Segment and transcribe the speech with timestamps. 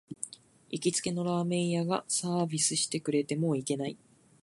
[0.71, 3.95] 行きつけのラーメン屋がサービスしてくれて、もう行けない